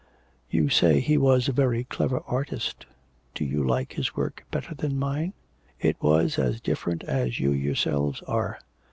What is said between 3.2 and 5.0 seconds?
Do you like his work better than